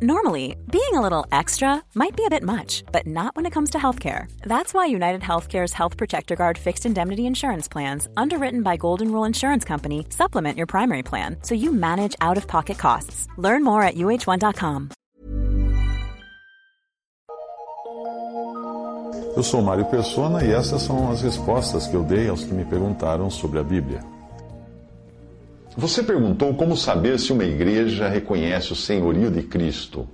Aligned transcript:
Normally, 0.00 0.54
being 0.70 0.94
a 0.94 1.00
little 1.00 1.26
extra 1.32 1.82
might 1.96 2.14
be 2.14 2.24
a 2.24 2.30
bit 2.30 2.44
much, 2.44 2.84
but 2.92 3.04
not 3.04 3.34
when 3.34 3.46
it 3.46 3.52
comes 3.52 3.70
to 3.70 3.78
healthcare. 3.78 4.30
That's 4.42 4.72
why 4.72 4.86
United 4.86 5.22
Healthcare's 5.22 5.72
Health 5.72 5.96
Protector 5.96 6.36
Guard 6.36 6.56
fixed 6.56 6.86
indemnity 6.86 7.26
insurance 7.26 7.66
plans, 7.66 8.06
underwritten 8.16 8.62
by 8.62 8.76
Golden 8.76 9.10
Rule 9.10 9.24
Insurance 9.24 9.64
Company, 9.64 10.06
supplement 10.10 10.56
your 10.56 10.68
primary 10.68 11.02
plan 11.02 11.38
so 11.42 11.56
you 11.56 11.72
manage 11.72 12.14
out 12.20 12.36
of 12.36 12.46
pocket 12.46 12.78
costs. 12.78 13.26
Learn 13.38 13.64
more 13.64 13.82
at 13.82 13.96
uh1.com. 13.96 14.90
Eu 19.36 19.42
sou 19.42 19.62
Mário 19.62 19.84
Persona 19.86 20.44
e 20.44 20.52
essas 20.52 20.82
são 20.82 21.10
as 21.10 21.22
respostas 21.22 21.88
que 21.88 21.96
eu 21.96 22.04
dei 22.04 22.28
aos 22.28 22.44
que 22.44 22.54
me 22.54 22.64
perguntaram 22.64 23.28
sobre 23.30 23.58
a 23.58 23.64
Bíblia. 23.64 24.17
Você 25.78 26.02
perguntou 26.02 26.52
como 26.54 26.76
saber 26.76 27.20
se 27.20 27.32
uma 27.32 27.44
igreja 27.44 28.08
reconhece 28.08 28.72
o 28.72 28.74
senhorio 28.74 29.30
de 29.30 29.44
Cristo. 29.44 30.08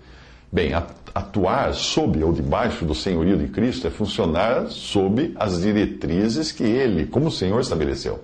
Bem, 0.52 0.74
atuar 0.74 1.72
sob 1.72 2.22
ou 2.22 2.34
debaixo 2.34 2.84
do 2.84 2.94
senhorio 2.94 3.38
de 3.38 3.48
Cristo 3.48 3.86
é 3.86 3.90
funcionar 3.90 4.66
sob 4.68 5.32
as 5.36 5.62
diretrizes 5.62 6.52
que 6.52 6.64
ele, 6.64 7.06
como 7.06 7.30
Senhor, 7.30 7.62
estabeleceu. 7.62 8.22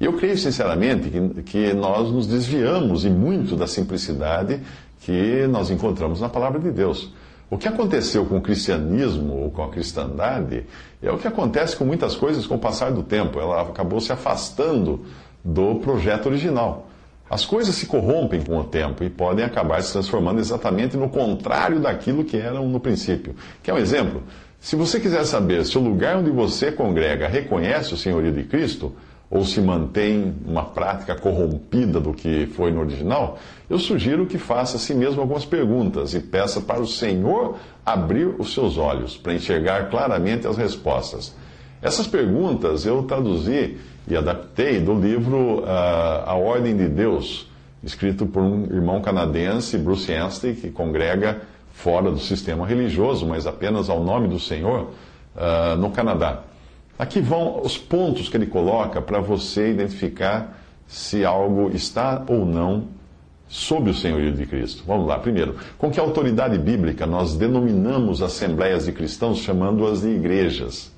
E 0.00 0.06
eu 0.06 0.14
creio 0.14 0.36
sinceramente 0.36 1.08
que, 1.08 1.42
que 1.44 1.72
nós 1.72 2.10
nos 2.10 2.26
desviamos 2.26 3.04
e 3.04 3.10
muito 3.10 3.54
da 3.54 3.68
simplicidade 3.68 4.60
que 5.02 5.46
nós 5.46 5.70
encontramos 5.70 6.20
na 6.20 6.28
palavra 6.28 6.58
de 6.58 6.72
Deus. 6.72 7.12
O 7.48 7.56
que 7.56 7.68
aconteceu 7.68 8.26
com 8.26 8.38
o 8.38 8.42
cristianismo 8.42 9.34
ou 9.34 9.52
com 9.52 9.62
a 9.62 9.68
cristandade 9.68 10.64
é 11.00 11.12
o 11.12 11.18
que 11.18 11.28
acontece 11.28 11.76
com 11.76 11.84
muitas 11.84 12.16
coisas 12.16 12.44
com 12.44 12.56
o 12.56 12.58
passar 12.58 12.90
do 12.90 13.04
tempo. 13.04 13.38
Ela 13.38 13.62
acabou 13.62 14.00
se 14.00 14.10
afastando 14.10 15.04
do 15.44 15.76
projeto 15.76 16.26
original. 16.26 16.88
As 17.28 17.46
coisas 17.46 17.74
se 17.74 17.86
corrompem 17.86 18.42
com 18.42 18.58
o 18.58 18.64
tempo 18.64 19.02
e 19.02 19.08
podem 19.08 19.44
acabar 19.44 19.82
se 19.82 19.92
transformando 19.92 20.38
exatamente 20.38 20.96
no 20.96 21.08
contrário 21.08 21.80
daquilo 21.80 22.24
que 22.24 22.36
eram 22.36 22.68
no 22.68 22.78
princípio. 22.78 23.34
Quer 23.62 23.72
um 23.72 23.78
exemplo? 23.78 24.22
Se 24.60 24.76
você 24.76 25.00
quiser 25.00 25.24
saber 25.24 25.64
se 25.64 25.76
o 25.78 25.80
lugar 25.80 26.18
onde 26.18 26.30
você 26.30 26.70
congrega 26.70 27.26
reconhece 27.26 27.94
o 27.94 27.96
senhorio 27.96 28.32
de 28.32 28.44
Cristo, 28.44 28.94
ou 29.32 29.46
se 29.46 29.62
mantém 29.62 30.34
uma 30.46 30.62
prática 30.62 31.14
corrompida 31.14 31.98
do 31.98 32.12
que 32.12 32.46
foi 32.48 32.70
no 32.70 32.80
original, 32.80 33.38
eu 33.68 33.78
sugiro 33.78 34.26
que 34.26 34.36
faça 34.36 34.76
a 34.76 34.78
si 34.78 34.94
mesmo 34.94 35.22
algumas 35.22 35.46
perguntas 35.46 36.12
e 36.12 36.20
peça 36.20 36.60
para 36.60 36.82
o 36.82 36.86
Senhor 36.86 37.56
abrir 37.84 38.26
os 38.38 38.52
seus 38.52 38.76
olhos 38.76 39.16
para 39.16 39.32
enxergar 39.32 39.88
claramente 39.88 40.46
as 40.46 40.58
respostas. 40.58 41.34
Essas 41.82 42.06
perguntas 42.06 42.86
eu 42.86 43.02
traduzi 43.02 43.76
e 44.06 44.16
adaptei 44.16 44.78
do 44.78 44.94
livro 44.94 45.60
uh, 45.62 45.64
A 46.24 46.34
Ordem 46.34 46.76
de 46.76 46.86
Deus, 46.86 47.50
escrito 47.82 48.24
por 48.24 48.40
um 48.40 48.66
irmão 48.66 49.00
canadense, 49.02 49.76
Bruce 49.76 50.12
Anstey, 50.12 50.54
que 50.54 50.70
congrega 50.70 51.42
fora 51.72 52.08
do 52.08 52.20
sistema 52.20 52.64
religioso, 52.64 53.26
mas 53.26 53.48
apenas 53.48 53.90
ao 53.90 54.02
nome 54.04 54.28
do 54.28 54.38
Senhor, 54.38 54.90
uh, 55.34 55.76
no 55.76 55.90
Canadá. 55.90 56.42
Aqui 56.96 57.20
vão 57.20 57.60
os 57.60 57.76
pontos 57.76 58.28
que 58.28 58.36
ele 58.36 58.46
coloca 58.46 59.02
para 59.02 59.18
você 59.18 59.70
identificar 59.70 60.62
se 60.86 61.24
algo 61.24 61.70
está 61.74 62.22
ou 62.28 62.46
não 62.46 62.84
sob 63.48 63.90
o 63.90 63.94
senhorio 63.94 64.32
de 64.32 64.46
Cristo. 64.46 64.84
Vamos 64.86 65.08
lá. 65.08 65.18
Primeiro, 65.18 65.56
com 65.78 65.90
que 65.90 65.98
autoridade 65.98 66.56
bíblica 66.58 67.06
nós 67.06 67.34
denominamos 67.34 68.22
assembleias 68.22 68.84
de 68.84 68.92
cristãos 68.92 69.38
chamando-as 69.38 70.02
de 70.02 70.10
igrejas? 70.10 70.91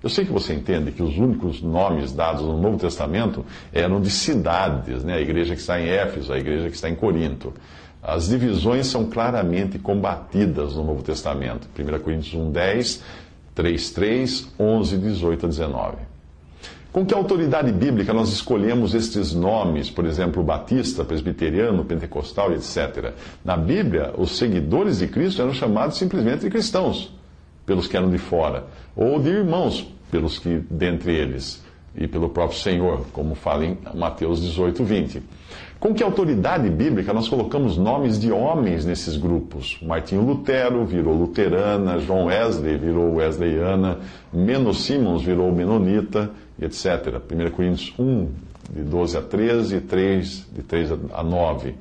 Eu 0.00 0.08
sei 0.08 0.24
que 0.24 0.32
você 0.32 0.54
entende 0.54 0.92
que 0.92 1.02
os 1.02 1.18
únicos 1.18 1.60
nomes 1.60 2.12
dados 2.12 2.42
no 2.42 2.56
Novo 2.60 2.78
Testamento 2.78 3.44
eram 3.72 4.00
de 4.00 4.10
cidades, 4.10 5.02
né? 5.02 5.14
a 5.14 5.20
igreja 5.20 5.54
que 5.54 5.60
está 5.60 5.80
em 5.80 5.88
Éfeso, 5.88 6.32
a 6.32 6.38
igreja 6.38 6.68
que 6.68 6.76
está 6.76 6.88
em 6.88 6.94
Corinto. 6.94 7.52
As 8.00 8.28
divisões 8.28 8.86
são 8.86 9.06
claramente 9.06 9.76
combatidas 9.76 10.76
no 10.76 10.84
Novo 10.84 11.02
Testamento. 11.02 11.66
1 11.76 11.98
Coríntios 11.98 12.32
1, 12.32 12.52
10, 12.52 13.02
3, 13.56 13.90
3, 13.90 14.48
11, 14.56 14.98
18 14.98 15.46
a 15.46 15.48
19. 15.48 15.96
Com 16.92 17.04
que 17.04 17.12
autoridade 17.12 17.72
bíblica 17.72 18.14
nós 18.14 18.32
escolhemos 18.32 18.94
estes 18.94 19.34
nomes, 19.34 19.90
por 19.90 20.06
exemplo, 20.06 20.44
batista, 20.44 21.04
presbiteriano, 21.04 21.84
pentecostal, 21.84 22.52
etc.? 22.52 23.12
Na 23.44 23.56
Bíblia, 23.56 24.14
os 24.16 24.38
seguidores 24.38 25.00
de 25.00 25.08
Cristo 25.08 25.42
eram 25.42 25.52
chamados 25.52 25.98
simplesmente 25.98 26.42
de 26.42 26.50
cristãos 26.50 27.17
pelos 27.68 27.86
que 27.86 27.96
eram 27.96 28.10
de 28.10 28.16
fora, 28.16 28.64
ou 28.96 29.20
de 29.20 29.28
irmãos 29.28 29.86
pelos 30.10 30.38
que 30.38 30.64
dentre 30.70 31.14
eles, 31.14 31.62
e 31.94 32.08
pelo 32.08 32.30
próprio 32.30 32.58
Senhor, 32.58 33.04
como 33.12 33.34
fala 33.34 33.66
em 33.66 33.76
Mateus 33.94 34.40
18, 34.40 34.82
20. 34.82 35.22
Com 35.78 35.92
que 35.92 36.02
autoridade 36.02 36.68
bíblica 36.70 37.12
nós 37.12 37.28
colocamos 37.28 37.76
nomes 37.76 38.18
de 38.18 38.32
homens 38.32 38.86
nesses 38.86 39.16
grupos? 39.16 39.78
Martinho 39.82 40.22
Lutero 40.22 40.84
virou 40.86 41.14
luterana, 41.14 41.98
João 41.98 42.24
Wesley 42.24 42.78
virou 42.78 43.16
wesleyana, 43.16 43.98
Menos 44.32 44.84
Simons 44.84 45.22
virou 45.22 45.52
menonita, 45.52 46.30
etc. 46.60 47.20
1 47.30 47.50
Coríntios 47.50 47.94
1, 47.98 48.28
de 48.74 48.82
12 48.82 49.16
a 49.18 49.22
13, 49.22 49.76
e 49.76 49.80
3, 49.80 50.46
de 50.52 50.62
3 50.62 50.92
a 51.12 51.22
9. 51.22 51.74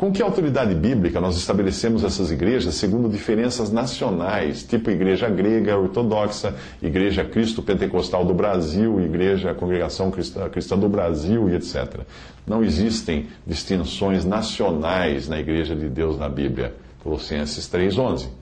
Com 0.00 0.10
que 0.10 0.22
autoridade 0.22 0.74
bíblica 0.74 1.20
nós 1.20 1.36
estabelecemos 1.36 2.04
essas 2.04 2.30
igrejas 2.30 2.76
segundo 2.76 3.06
diferenças 3.06 3.70
nacionais, 3.70 4.62
tipo 4.62 4.90
Igreja 4.90 5.28
Grega 5.28 5.76
Ortodoxa, 5.76 6.56
Igreja 6.80 7.22
Cristo 7.22 7.62
Pentecostal 7.62 8.24
do 8.24 8.32
Brasil, 8.32 8.98
Igreja 8.98 9.52
Congregação 9.52 10.10
Cristã, 10.10 10.78
do 10.78 10.88
Brasil 10.88 11.50
e 11.50 11.54
etc. 11.54 12.00
Não 12.46 12.64
existem 12.64 13.28
distinções 13.46 14.24
nacionais 14.24 15.28
na 15.28 15.38
Igreja 15.38 15.76
de 15.76 15.90
Deus 15.90 16.18
na 16.18 16.30
Bíblia. 16.30 16.74
Colossenses 17.04 17.68
3,11 17.68 18.40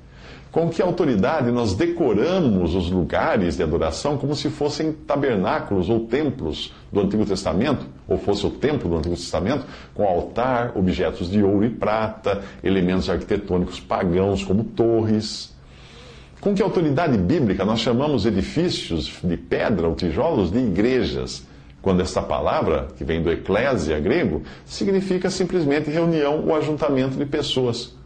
com 0.50 0.68
que 0.68 0.80
autoridade 0.80 1.50
nós 1.50 1.74
decoramos 1.74 2.74
os 2.74 2.90
lugares 2.90 3.56
de 3.56 3.62
adoração 3.62 4.16
como 4.16 4.34
se 4.34 4.48
fossem 4.48 4.92
tabernáculos 4.92 5.90
ou 5.90 6.00
templos 6.00 6.72
do 6.90 7.00
Antigo 7.00 7.24
Testamento, 7.26 7.86
ou 8.08 8.16
fosse 8.16 8.46
o 8.46 8.50
templo 8.50 8.88
do 8.88 8.96
Antigo 8.96 9.14
Testamento, 9.14 9.66
com 9.94 10.04
altar, 10.04 10.72
objetos 10.74 11.30
de 11.30 11.42
ouro 11.42 11.64
e 11.64 11.70
prata, 11.70 12.42
elementos 12.64 13.10
arquitetônicos 13.10 13.78
pagãos 13.78 14.42
como 14.42 14.64
torres. 14.64 15.54
Com 16.40 16.54
que 16.54 16.62
autoridade 16.62 17.18
bíblica 17.18 17.64
nós 17.64 17.80
chamamos 17.80 18.24
edifícios 18.24 19.18
de 19.22 19.36
pedra 19.36 19.86
ou 19.86 19.94
tijolos 19.94 20.50
de 20.50 20.58
igrejas, 20.58 21.46
quando 21.82 22.00
esta 22.00 22.22
palavra, 22.22 22.88
que 22.96 23.04
vem 23.04 23.22
do 23.22 23.30
eclésia 23.30 24.00
grego, 24.00 24.42
significa 24.64 25.30
simplesmente 25.30 25.90
reunião 25.90 26.44
ou 26.46 26.56
ajuntamento 26.56 27.16
de 27.16 27.26
pessoas. 27.26 27.97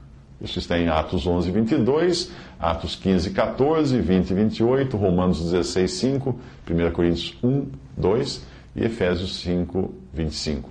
Isso 0.42 0.58
está 0.58 0.76
em 0.76 0.88
Atos 0.88 1.24
11, 1.24 1.50
22, 1.52 2.32
Atos 2.58 2.96
15, 2.96 3.30
14, 3.30 4.00
20 4.00 4.34
28, 4.34 4.96
Romanos 4.96 5.40
16, 5.40 5.90
5, 5.90 6.38
1 6.68 6.90
Coríntios 6.90 7.38
1, 7.42 7.66
2 7.96 8.42
e 8.74 8.84
Efésios 8.84 9.36
5, 9.36 9.94
25. 10.12 10.70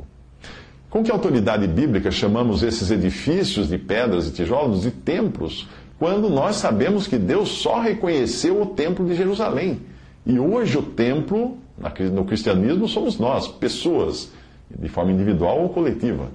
Com 0.90 1.02
que 1.02 1.10
autoridade 1.10 1.66
bíblica 1.68 2.12
chamamos 2.12 2.64
esses 2.64 2.92
edifícios 2.92 3.70
de 3.70 3.78
pedras 3.78 4.28
e 4.28 4.34
tijolos 4.34 4.82
de 4.82 4.92
templos, 4.92 5.70
quando 5.98 6.30
nós 6.30 6.58
sabemos 6.58 7.08
que 7.08 7.18
Deus 7.18 7.48
só 7.48 7.80
reconheceu 7.80 8.62
o 8.62 8.66
templo 8.66 9.06
de 9.06 9.16
Jerusalém? 9.16 9.80
E 10.26 10.38
hoje 10.38 10.78
o 10.78 10.84
templo, 10.84 11.58
no 12.12 12.26
cristianismo, 12.26 12.90
somos 12.90 13.18
nós, 13.18 13.48
pessoas, 13.48 14.34
de 14.70 14.90
forma 14.90 15.14
individual 15.14 15.62
ou 15.62 15.70
coletiva. 15.70 16.30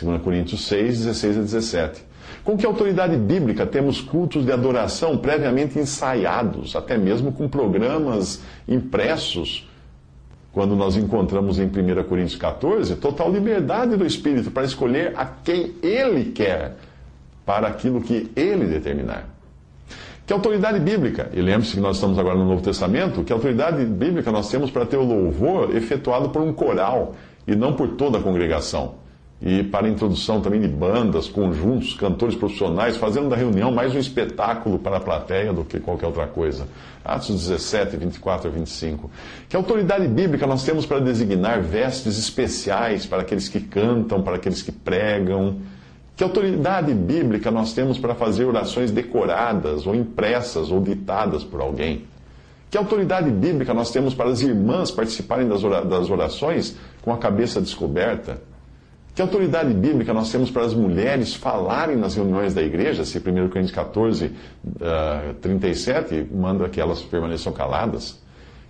2 0.00 0.22
Coríntios 0.22 0.66
6, 0.66 1.00
16 1.00 1.36
a 1.36 1.40
17. 1.40 2.09
Com 2.50 2.56
que 2.56 2.66
autoridade 2.66 3.16
bíblica 3.16 3.64
temos 3.64 4.00
cultos 4.00 4.44
de 4.44 4.50
adoração 4.50 5.16
previamente 5.16 5.78
ensaiados, 5.78 6.74
até 6.74 6.98
mesmo 6.98 7.30
com 7.30 7.48
programas 7.48 8.42
impressos? 8.66 9.70
Quando 10.50 10.74
nós 10.74 10.96
encontramos 10.96 11.60
em 11.60 11.66
1 11.66 12.02
Coríntios 12.08 12.34
14, 12.34 12.96
total 12.96 13.30
liberdade 13.30 13.96
do 13.96 14.04
Espírito 14.04 14.50
para 14.50 14.64
escolher 14.64 15.12
a 15.16 15.24
quem 15.26 15.76
ele 15.80 16.32
quer 16.32 16.74
para 17.46 17.68
aquilo 17.68 18.00
que 18.00 18.28
ele 18.34 18.66
determinar. 18.66 19.28
Que 20.26 20.32
autoridade 20.32 20.80
bíblica, 20.80 21.30
e 21.32 21.40
lembre-se 21.40 21.74
que 21.74 21.80
nós 21.80 21.98
estamos 21.98 22.18
agora 22.18 22.36
no 22.36 22.46
Novo 22.46 22.62
Testamento, 22.62 23.22
que 23.22 23.32
autoridade 23.32 23.84
bíblica 23.84 24.32
nós 24.32 24.50
temos 24.50 24.72
para 24.72 24.84
ter 24.84 24.96
o 24.96 25.04
louvor 25.04 25.76
efetuado 25.76 26.30
por 26.30 26.42
um 26.42 26.52
coral 26.52 27.14
e 27.46 27.54
não 27.54 27.74
por 27.74 27.90
toda 27.90 28.18
a 28.18 28.20
congregação 28.20 28.98
e 29.42 29.62
para 29.62 29.86
a 29.86 29.90
introdução 29.90 30.40
também 30.42 30.60
de 30.60 30.68
bandas, 30.68 31.26
conjuntos, 31.26 31.94
cantores 31.94 32.34
profissionais, 32.34 32.98
fazendo 32.98 33.30
da 33.30 33.36
reunião 33.36 33.72
mais 33.72 33.94
um 33.94 33.98
espetáculo 33.98 34.78
para 34.78 34.98
a 34.98 35.00
plateia 35.00 35.50
do 35.50 35.64
que 35.64 35.80
qualquer 35.80 36.06
outra 36.06 36.26
coisa. 36.26 36.68
Atos 37.02 37.48
17, 37.48 37.96
24 37.96 38.48
a 38.48 38.50
25. 38.52 39.10
Que 39.48 39.56
autoridade 39.56 40.06
bíblica 40.06 40.46
nós 40.46 40.62
temos 40.62 40.84
para 40.84 41.00
designar 41.00 41.62
vestes 41.62 42.18
especiais 42.18 43.06
para 43.06 43.22
aqueles 43.22 43.48
que 43.48 43.60
cantam, 43.60 44.20
para 44.20 44.36
aqueles 44.36 44.60
que 44.60 44.70
pregam? 44.70 45.56
Que 46.14 46.22
autoridade 46.22 46.92
bíblica 46.92 47.50
nós 47.50 47.72
temos 47.72 47.98
para 47.98 48.14
fazer 48.14 48.44
orações 48.44 48.90
decoradas, 48.90 49.86
ou 49.86 49.94
impressas, 49.94 50.70
ou 50.70 50.82
ditadas 50.82 51.42
por 51.42 51.62
alguém? 51.62 52.04
Que 52.70 52.76
autoridade 52.76 53.30
bíblica 53.30 53.72
nós 53.72 53.90
temos 53.90 54.12
para 54.12 54.28
as 54.28 54.42
irmãs 54.42 54.90
participarem 54.90 55.48
das 55.48 56.10
orações 56.10 56.76
com 57.00 57.10
a 57.10 57.16
cabeça 57.16 57.58
descoberta? 57.58 58.49
Que 59.20 59.22
autoridade 59.22 59.74
bíblica 59.74 60.14
nós 60.14 60.32
temos 60.32 60.50
para 60.50 60.64
as 60.64 60.72
mulheres 60.72 61.34
falarem 61.34 61.94
nas 61.94 62.14
reuniões 62.14 62.54
da 62.54 62.62
igreja? 62.62 63.04
Se 63.04 63.18
1 63.18 63.22
Coríntios 63.50 63.70
14, 63.70 64.32
uh, 64.64 65.34
37 65.42 66.26
manda 66.32 66.66
que 66.70 66.80
elas 66.80 67.02
permaneçam 67.02 67.52
caladas. 67.52 68.18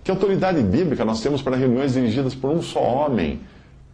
Que 0.03 0.11
autoridade 0.11 0.61
bíblica 0.61 1.05
nós 1.05 1.21
temos 1.21 1.41
para 1.41 1.55
reuniões 1.55 1.93
dirigidas 1.93 2.35
por 2.35 2.51
um 2.51 2.61
só 2.61 2.83
homem? 2.83 3.39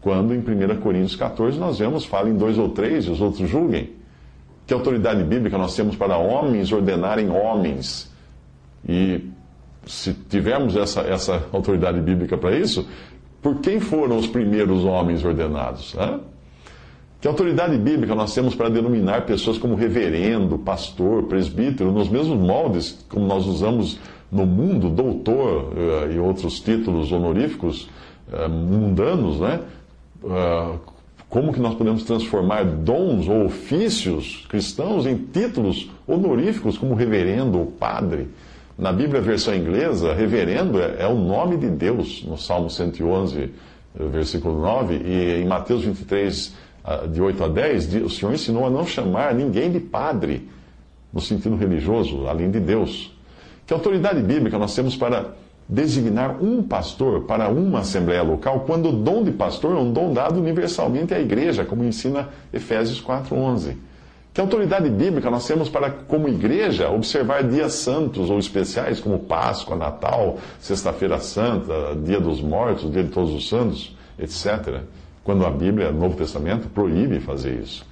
Quando 0.02 0.34
em 0.34 0.40
1 0.40 0.82
Coríntios 0.82 1.16
14 1.16 1.60
nós 1.60 1.78
vemos, 1.78 2.06
falem 2.06 2.36
dois 2.36 2.58
ou 2.58 2.70
três 2.70 3.06
e 3.06 3.12
os 3.12 3.22
outros 3.22 3.48
julguem. 3.48 3.92
Que 4.66 4.74
autoridade 4.74 5.24
bíblica 5.24 5.60
nós 5.60 5.76
temos 5.76 5.96
para 5.96 6.18
homens 6.18 6.72
ordenarem 6.72 7.30
homens? 7.30 8.12
E 8.90 9.30
se 9.86 10.12
tivermos 10.12 10.76
essa, 10.76 11.02
essa 11.02 11.46
autoridade 11.54 12.02
bíblica 12.02 12.36
para 12.36 12.58
isso, 12.58 12.90
por 13.44 13.60
quem 13.60 13.80
foram 13.80 14.18
os 14.18 14.26
primeiros 14.26 14.84
homens 14.84 15.24
ordenados? 15.24 15.96
Que 17.20 17.28
autoridade 17.28 17.78
bíblica 17.78 18.14
nós 18.14 18.34
temos 18.34 18.54
para 18.54 18.70
denominar 18.70 19.26
pessoas 19.26 19.58
como 19.58 19.74
reverendo, 19.74 20.58
pastor, 20.60 21.24
presbítero, 21.24 21.92
nos 21.92 22.10
mesmos 22.10 22.38
moldes 22.38 23.04
como 23.10 23.26
nós 23.26 23.46
usamos 23.48 24.00
no 24.32 24.46
mundo, 24.46 24.90
doutor 24.90 25.74
uh, 25.74 26.12
e 26.12 26.20
outros 26.20 26.60
títulos 26.60 27.12
honoríficos 27.12 27.90
uh, 28.32 28.48
mundanos, 28.48 29.40
né? 29.40 29.62
Uh, 30.24 30.78
como 31.28 31.52
que 31.52 31.60
nós 31.60 31.74
podemos 31.76 32.04
transformar 32.04 32.64
dons 32.64 33.28
ou 33.28 33.46
ofícios 33.46 34.46
cristãos 34.48 35.06
em 35.06 35.18
títulos 35.18 35.90
honoríficos 36.08 36.78
como 36.78 36.94
reverendo 36.94 37.58
ou 37.58 37.66
padre? 37.66 38.28
Na 38.78 38.94
Bíblia, 38.94 39.20
versão 39.22 39.56
inglesa, 39.56 40.14
reverendo 40.14 40.80
é, 40.80 40.98
é 41.00 41.08
o 41.08 41.16
nome 41.16 41.58
de 41.58 41.68
Deus, 41.68 42.24
no 42.24 42.38
Salmo 42.38 42.70
111, 42.70 43.50
versículo 44.12 44.62
9, 44.62 45.02
e 45.04 45.42
em 45.42 45.46
Mateus 45.46 45.84
23, 45.84 46.56
de 47.12 47.22
8 47.22 47.44
a 47.44 47.48
10, 47.48 47.96
o 47.96 48.10
Senhor 48.10 48.34
ensinou 48.34 48.66
a 48.66 48.70
não 48.70 48.86
chamar 48.86 49.34
ninguém 49.34 49.72
de 49.72 49.80
padre, 49.80 50.48
no 51.12 51.22
sentido 51.22 51.56
religioso, 51.56 52.28
além 52.28 52.50
de 52.50 52.60
Deus. 52.60 53.14
Que 53.66 53.74
autoridade 53.74 54.22
bíblica 54.22 54.58
nós 54.58 54.74
temos 54.74 54.96
para 54.96 55.34
designar 55.68 56.42
um 56.42 56.64
pastor 56.64 57.24
para 57.24 57.50
uma 57.50 57.80
assembleia 57.80 58.24
local, 58.24 58.62
quando 58.62 58.90
o 58.90 58.94
dom 58.94 59.24
de 59.24 59.32
pastor 59.32 59.76
é 59.76 59.80
um 59.80 59.92
dom 59.92 60.14
dado 60.14 60.40
universalmente 60.40 61.14
à 61.14 61.20
igreja, 61.20 61.66
como 61.66 61.84
ensina 61.84 62.30
Efésios 62.54 63.02
4:11. 63.02 63.76
Que 64.34 64.40
autoridade 64.40 64.88
bíblica 64.90 65.32
nós 65.32 65.48
temos 65.48 65.68
para, 65.68 65.90
como 65.90 66.30
igreja, 66.30 66.90
observar 66.90 67.44
dias 67.44 67.74
santos 67.74 68.30
ou 68.30 68.38
especiais, 68.38 69.00
como 69.00 69.18
Páscoa, 69.18 69.76
Natal, 69.76 70.38
Sexta-feira 70.60 71.18
Santa, 71.20 71.98
Dia 72.04 72.20
dos 72.20 72.40
Mortos, 72.40 72.92
Dia 72.92 73.04
de 73.04 73.10
Todos 73.10 73.34
os 73.34 73.50
Santos, 73.50 73.96
etc. 74.20 74.82
Quando 75.28 75.46
a 75.46 75.50
Bíblia, 75.50 75.92
Novo 75.92 76.16
Testamento, 76.16 76.70
proíbe 76.70 77.20
fazer 77.20 77.60
isso. 77.62 77.86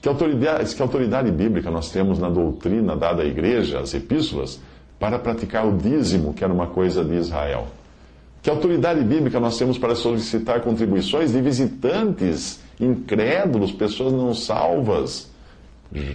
Que 0.00 0.08
autoridade, 0.08 0.72
que 0.76 0.80
autoridade 0.80 1.28
bíblica 1.28 1.72
nós 1.72 1.90
temos 1.90 2.20
na 2.20 2.30
doutrina 2.30 2.94
dada 2.94 3.24
à 3.24 3.26
igreja, 3.26 3.80
as 3.80 3.92
epístolas, 3.94 4.60
para 4.96 5.18
praticar 5.18 5.66
o 5.66 5.76
dízimo, 5.76 6.32
que 6.32 6.44
era 6.44 6.52
uma 6.52 6.68
coisa 6.68 7.04
de 7.04 7.16
Israel. 7.16 7.66
Que 8.40 8.48
autoridade 8.48 9.02
bíblica 9.02 9.40
nós 9.40 9.58
temos 9.58 9.76
para 9.76 9.96
solicitar 9.96 10.60
contribuições 10.60 11.32
de 11.32 11.40
visitantes 11.42 12.60
incrédulos, 12.78 13.72
pessoas 13.72 14.12
não 14.12 14.32
salvas. 14.32 15.28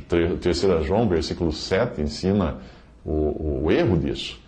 3 0.07 0.85
João, 0.85 1.09
versículo 1.09 1.51
7, 1.51 2.01
ensina 2.01 2.55
o, 3.03 3.65
o 3.65 3.69
erro 3.69 3.97
disso. 3.97 4.39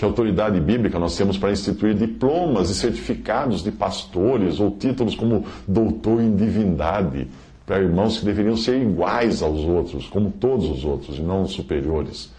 Que 0.00 0.04
autoridade 0.06 0.58
bíblica 0.58 0.98
nós 0.98 1.14
temos 1.14 1.36
para 1.36 1.52
instituir 1.52 1.94
diplomas 1.94 2.70
e 2.70 2.74
certificados 2.74 3.62
de 3.62 3.70
pastores 3.70 4.58
ou 4.58 4.70
títulos 4.70 5.14
como 5.14 5.44
doutor 5.68 6.22
em 6.22 6.34
divindade 6.34 7.28
para 7.66 7.80
irmãos 7.80 8.18
que 8.18 8.24
deveriam 8.24 8.56
ser 8.56 8.80
iguais 8.80 9.42
aos 9.42 9.60
outros, 9.60 10.06
como 10.06 10.30
todos 10.30 10.70
os 10.70 10.86
outros, 10.86 11.18
e 11.18 11.20
não 11.20 11.46
superiores. 11.46 12.32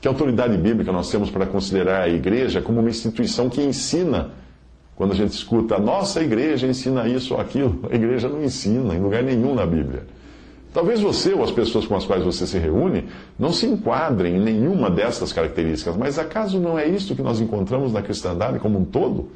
Que 0.00 0.06
autoridade 0.06 0.56
bíblica 0.56 0.92
nós 0.92 1.10
temos 1.10 1.32
para 1.32 1.46
considerar 1.46 2.02
a 2.02 2.08
igreja 2.08 2.62
como 2.62 2.78
uma 2.78 2.88
instituição 2.88 3.50
que 3.50 3.60
ensina? 3.60 4.30
Quando 4.94 5.10
a 5.10 5.16
gente 5.16 5.32
escuta, 5.32 5.74
a 5.74 5.80
nossa 5.80 6.22
igreja 6.22 6.68
ensina 6.68 7.08
isso 7.08 7.34
ou 7.34 7.40
aquilo, 7.40 7.88
a 7.90 7.94
igreja 7.96 8.28
não 8.28 8.40
ensina 8.44 8.94
em 8.94 9.00
lugar 9.00 9.24
nenhum 9.24 9.52
na 9.56 9.66
Bíblia. 9.66 10.04
Talvez 10.72 11.00
você 11.00 11.32
ou 11.32 11.42
as 11.42 11.50
pessoas 11.50 11.84
com 11.84 11.96
as 11.96 12.04
quais 12.04 12.22
você 12.22 12.46
se 12.46 12.58
reúne 12.58 13.08
não 13.36 13.52
se 13.52 13.66
enquadrem 13.66 14.36
em 14.36 14.40
nenhuma 14.40 14.88
dessas 14.88 15.32
características, 15.32 15.96
mas 15.96 16.18
acaso 16.18 16.60
não 16.60 16.78
é 16.78 16.86
isso 16.86 17.16
que 17.16 17.22
nós 17.22 17.40
encontramos 17.40 17.92
na 17.92 18.02
cristandade 18.02 18.60
como 18.60 18.78
um 18.78 18.84
todo? 18.84 19.30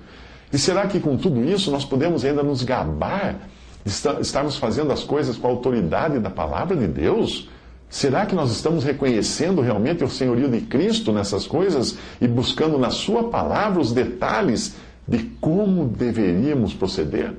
E 0.52 0.58
será 0.58 0.86
que 0.86 1.00
com 1.00 1.16
tudo 1.16 1.42
isso 1.44 1.72
nós 1.72 1.84
podemos 1.84 2.24
ainda 2.24 2.42
nos 2.42 2.62
gabar 2.62 3.48
de 3.84 3.90
estarmos 4.20 4.56
fazendo 4.56 4.92
as 4.92 5.02
coisas 5.02 5.36
com 5.36 5.48
a 5.48 5.50
autoridade 5.50 6.20
da 6.20 6.30
palavra 6.30 6.76
de 6.76 6.86
Deus? 6.86 7.48
Será 7.90 8.24
que 8.26 8.34
nós 8.34 8.52
estamos 8.52 8.84
reconhecendo 8.84 9.60
realmente 9.60 10.04
o 10.04 10.08
senhorio 10.08 10.48
de 10.48 10.60
Cristo 10.60 11.12
nessas 11.12 11.46
coisas 11.46 11.98
e 12.20 12.28
buscando 12.28 12.78
na 12.78 12.90
Sua 12.90 13.24
palavra 13.24 13.80
os 13.80 13.92
detalhes 13.92 14.76
de 15.06 15.18
como 15.40 15.86
deveríamos 15.86 16.72
proceder? 16.72 17.32